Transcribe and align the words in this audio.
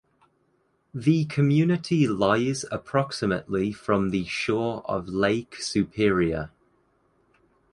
The 0.95 1.25
community 1.25 2.07
lies 2.07 2.65
approximately 2.71 3.71
from 3.71 4.09
the 4.09 4.25
shore 4.25 4.81
of 4.89 5.07
Lake 5.09 5.57
Superior. 5.57 6.49